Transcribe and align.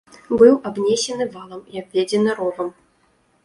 Быў 0.41 0.55
абнесены 0.69 1.29
валам 1.37 1.61
і 1.75 1.85
абведзены 1.85 2.31
ровам. 2.43 2.77